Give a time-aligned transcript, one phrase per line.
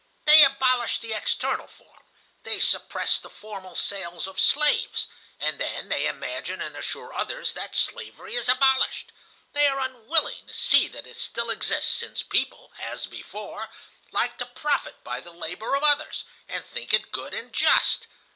[0.25, 2.01] They abolish the external form,
[2.41, 5.07] they suppress the formal sales of slaves,
[5.39, 9.11] and then they imagine and assure others that slavery is abolished.
[9.53, 13.69] They are unwilling to see that it still exists, since people, as before,
[14.11, 18.07] like to profit by the labor of others, and think it good and just.